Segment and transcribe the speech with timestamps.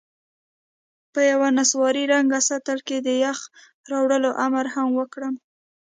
[1.13, 3.47] په یوه نسواري رنګه سطل کې د یخې
[3.91, 5.35] راوړلو امر هم وکړم.